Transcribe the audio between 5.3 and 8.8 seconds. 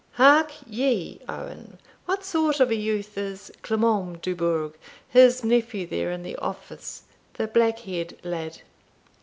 nephew there, in the office, the black haired lad?"